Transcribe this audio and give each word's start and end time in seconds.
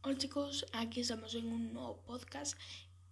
Hola 0.00 0.16
chicos, 0.16 0.64
aquí 0.72 1.00
estamos 1.00 1.34
en 1.34 1.48
un 1.48 1.72
nuevo 1.72 1.96
podcast 2.06 2.56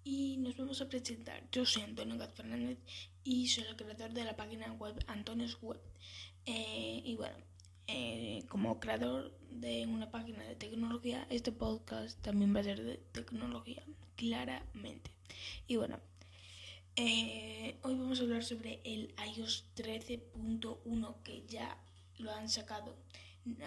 y 0.05 0.37
nos 0.37 0.57
vamos 0.57 0.81
a 0.81 0.89
presentar. 0.89 1.43
Yo 1.51 1.67
soy 1.67 1.83
Antonio 1.83 2.17
Gat 2.17 2.33
Fernández 2.33 2.79
y 3.25 3.49
soy 3.49 3.65
el 3.65 3.75
creador 3.75 4.13
de 4.13 4.23
la 4.23 4.37
página 4.37 4.73
web 4.75 4.95
Antonio's 5.09 5.61
Web. 5.61 5.81
Eh, 6.47 7.03
y 7.05 7.17
bueno, 7.17 7.37
eh, 7.89 8.45
como 8.49 8.79
creador 8.79 9.37
de 9.51 9.85
una 9.87 10.13
página 10.13 10.45
de 10.45 10.55
tecnología, 10.55 11.27
este 11.29 11.51
podcast 11.51 12.23
también 12.23 12.55
va 12.55 12.61
a 12.61 12.65
ser 12.65 12.81
de 12.85 12.99
tecnología, 13.11 13.83
claramente. 14.15 15.11
Y 15.67 15.75
bueno, 15.75 15.99
eh, 16.95 17.79
hoy 17.83 17.97
vamos 17.97 18.21
a 18.21 18.23
hablar 18.23 18.45
sobre 18.45 18.81
el 18.85 19.13
iOS 19.35 19.65
13.1 19.75 21.23
que 21.25 21.45
ya 21.49 21.77
lo 22.19 22.31
han 22.31 22.49
sacado. 22.49 22.95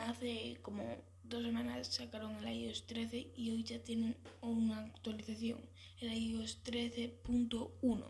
Hace 0.08 0.58
como 0.62 0.84
dos 1.24 1.42
semanas 1.42 1.88
sacaron 1.88 2.36
el 2.36 2.54
iOS 2.54 2.86
13 2.86 3.32
y 3.38 3.52
hoy 3.52 3.64
ya 3.64 3.82
tienen 3.82 4.18
una 4.42 4.80
actualización, 4.80 5.58
el 6.02 6.12
iOS 6.12 6.62
13.1. 6.66 8.04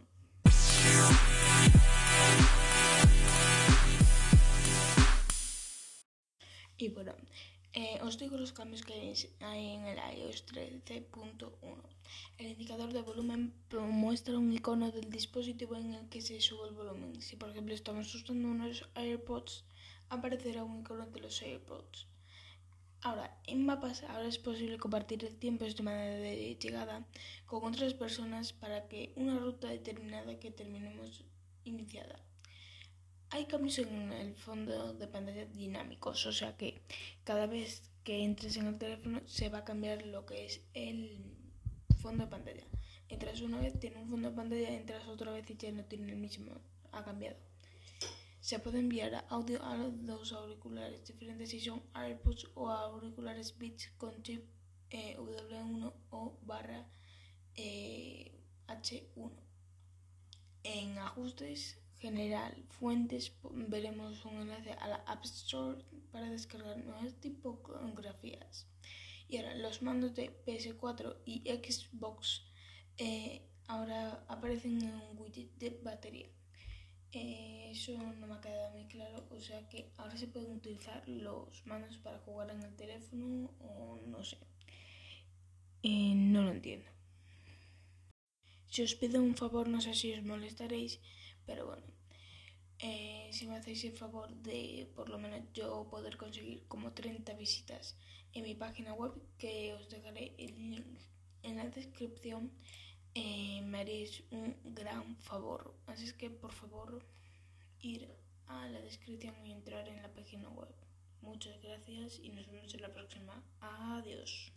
Y 6.77 6.89
bueno, 6.89 7.13
eh, 7.73 7.99
os 8.02 8.17
digo 8.17 8.36
los 8.36 8.52
cambios 8.52 8.81
que 8.81 9.13
hay 9.41 9.67
en 9.67 9.86
el 9.86 9.99
iOS 10.17 10.47
13.1. 10.47 11.52
El 12.39 12.47
indicador 12.47 12.91
de 12.94 13.03
volumen 13.03 13.53
muestra 13.91 14.39
un 14.39 14.52
icono 14.52 14.91
del 14.91 15.11
dispositivo 15.11 15.75
en 15.75 15.94
el 15.94 16.09
que 16.09 16.22
se 16.22 16.41
sube 16.41 16.70
el 16.70 16.73
volumen. 16.73 17.22
Si 17.22 17.36
por 17.36 17.52
ejemplo 17.52 17.75
estamos 17.75 18.16
usando 18.16 18.47
unos 18.47 18.89
AirPods, 18.95 19.66
aparecerá 20.09 20.63
un 20.63 20.80
icono 20.81 21.05
de 21.08 21.20
los 21.20 21.41
AirPods. 21.41 22.08
Ahora, 23.02 23.40
en 23.48 23.66
mapas 23.66 24.04
ahora 24.04 24.27
es 24.27 24.38
posible 24.38 24.77
compartir 24.77 25.23
el 25.23 25.38
tiempo 25.38 25.63
estimado 25.63 25.98
de 25.98 26.58
llegada 26.59 27.06
con 27.45 27.64
otras 27.64 27.94
personas 27.94 28.52
para 28.52 28.89
que 28.89 29.14
una 29.16 29.39
ruta 29.39 29.70
determinada 29.70 30.38
que 30.39 30.52
terminemos 30.52 31.23
iniciada. 31.64 32.20
Hay 33.30 33.45
cambios 33.45 33.78
en 33.80 34.11
el 34.11 34.36
fondo 34.36 34.94
de 34.94 35.08
pantalla 35.08 35.45
dinámicos, 35.45 36.26
o 36.26 36.33
sea 36.33 36.58
que 36.58 36.81
cada 37.23 37.45
vez 37.45 37.83
que 38.03 38.23
entres 38.23 38.58
en 38.58 38.67
el 38.67 38.78
teléfono 38.78 39.22
se 39.26 39.50
va 39.50 39.59
a 39.59 39.66
cambiar 39.66 40.05
lo 40.05 40.26
que 40.26 40.45
es 40.45 40.61
el 40.73 41.22
fondo 42.02 42.26
de 42.26 42.31
pantalla. 42.31 42.66
Entras 43.08 43.42
una 43.42 43.59
vez, 43.59 43.80
tiene 43.80 44.02
un 44.02 44.09
fondo 44.09 44.30
de 44.30 44.36
pantalla, 44.36 44.70
entras 44.72 45.08
otra 45.08 45.31
vez 45.31 45.50
y 45.50 45.55
ya 45.55 45.72
no 45.72 45.86
tiene 45.86 46.11
el 46.11 46.17
mismo, 46.17 46.52
ha 46.92 47.03
cambiado. 47.03 47.38
Se 48.50 48.58
puede 48.58 48.80
enviar 48.80 49.28
audio 49.30 49.64
a 49.64 49.78
dos 49.78 50.33
auriculares 50.33 51.05
diferentes 51.05 51.52
si 51.52 51.59
son 51.59 51.83
AirPods 51.94 52.47
o 52.55 52.67
auriculares 52.72 53.55
Beats 53.59 53.92
con 54.00 54.23
chip 54.23 54.44
eh, 54.89 55.16
W1 55.19 55.94
o 56.09 56.39
barra 56.42 56.89
eh, 57.55 58.42
H1. 58.66 59.31
En 60.64 60.97
ajustes 60.97 61.80
general, 62.00 62.66
fuentes, 62.70 63.33
veremos 63.70 64.25
un 64.25 64.38
enlace 64.42 64.72
a 64.72 64.88
la 64.88 65.03
App 65.05 65.23
Store 65.25 65.86
para 66.11 66.31
descargar 66.31 66.83
nuevas 66.83 67.14
tipografías. 67.20 68.66
Y 69.27 69.38
ahora 69.38 69.53
los 69.58 69.83
mandos 69.83 70.16
de 70.16 70.44
PS4 70.47 71.17
y 71.23 71.44
Xbox 71.52 72.47
eh, 72.97 73.47
ahora 73.67 74.25
aparecen 74.27 74.81
en 74.81 74.95
un 74.95 75.20
widget 75.20 75.52
de 75.59 75.70
batería. 75.83 76.30
Eh, 77.11 77.48
eso 77.70 77.92
no 78.20 78.28
me 78.28 78.36
ha 78.36 78.42
quedado 78.42 78.72
muy 78.72 78.86
claro, 78.86 79.25
o 79.30 79.39
sea 79.39 79.67
que 79.70 79.92
ahora 79.98 80.17
se 80.17 80.28
pueden 80.28 80.52
utilizar 80.52 81.08
los 81.08 81.66
manos 81.66 81.98
para 81.98 82.20
jugar 82.20 82.50
en 82.52 82.61
el 82.64 82.76
teléfono 82.76 83.52
o 83.59 84.00
no 84.08 84.23
sé. 84.23 84.38
Eh, 85.84 86.14
no 86.16 86.44
lo 86.44 86.52
entiendo. 86.52 86.89
Si 88.70 88.84
os 88.84 88.95
pido 88.95 89.22
un 89.22 89.36
favor, 89.36 89.67
no 89.67 89.81
sé 89.81 89.94
si 89.94 90.14
os 90.14 90.23
molestaréis, 90.23 90.99
pero 91.45 91.66
bueno, 91.66 91.88
eh, 92.80 93.30
si 93.32 93.48
me 93.48 93.58
hacéis 93.58 93.83
el 93.86 93.98
favor 93.98 94.30
de 94.49 94.89
por 94.95 95.10
lo 95.10 95.17
menos 95.17 95.42
yo 95.54 95.88
poder 95.89 96.17
conseguir 96.17 96.67
como 96.67 96.93
30 96.93 97.33
visitas 97.33 97.98
en 98.33 98.43
mi 98.43 98.55
página 98.55 98.93
web, 98.93 99.14
que 99.38 99.73
os 99.73 99.89
dejaré 99.89 100.33
el 100.38 100.54
link 100.72 100.99
en 101.43 101.58
la 101.58 101.67
descripción 101.70 102.52
eh, 103.16 103.61
me 103.64 103.80
haréis 103.80 104.23
un 104.32 104.55
gran 104.64 105.17
favor. 105.17 105.73
Así 105.88 106.05
es 106.05 106.14
que 106.14 106.30
por 106.30 106.52
favor 106.52 107.04
ir 107.82 108.08
a 108.48 108.67
la 108.67 108.82
descripción 108.82 109.36
y 109.45 109.52
entrar 109.52 109.88
en 109.88 110.02
la 110.02 110.14
página 110.14 110.50
web. 110.50 110.73
Muchas 111.22 111.62
gracias 111.62 112.20
y 112.20 112.30
nos 112.30 112.48
vemos 112.50 112.73
en 112.73 112.82
la 112.82 112.94
próxima. 112.94 113.44
Adiós. 113.60 114.48